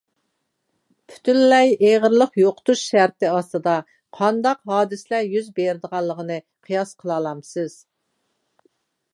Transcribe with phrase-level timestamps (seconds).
[1.11, 3.75] پۈتۈنلەي ئېغىرلىق يوقىتىش شەرتى ئاستىدا
[4.21, 6.39] قانداق ھادىسىلەر يۈز بېرىدىغانلىقىنى
[6.69, 7.81] قىياس قىلالامسىز؟